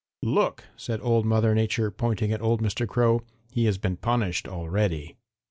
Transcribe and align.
"'Look!' 0.23 0.63
said 0.75 0.99
Old 1.03 1.27
Mother 1.27 1.53
Nature, 1.53 1.91
pointing 1.91 2.31
at 2.31 2.41
old 2.41 2.59
Mr. 2.59 2.87
Crow. 2.87 3.21
'He 3.51 3.65
has 3.65 3.77
been 3.77 3.97
punished 3.97 4.47
already.' 4.47 5.15